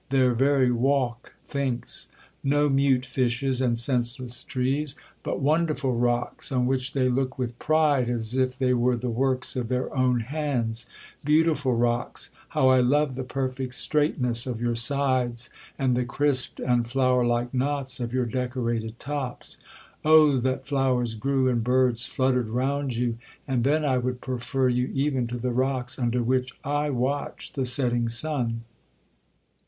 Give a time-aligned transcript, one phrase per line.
[0.09, 2.07] —their very walk thinks.
[2.43, 8.09] No mute fishes, and senseless trees, but wonderful rocks,1 on which they look with pride,
[8.09, 10.87] as if they were the works of their own hands.
[11.23, 12.31] Beautiful rocks!
[12.49, 17.53] how I love the perfect straitness of your sides, and the crisped and flower like
[17.53, 19.59] knots of your decorated tops!
[20.03, 24.89] Oh that flowers grew, and birds fluttered round you, and then I would prefer you
[24.95, 28.63] even to the rocks under which I watch the setting sun!